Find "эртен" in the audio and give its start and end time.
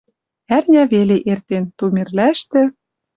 1.31-1.63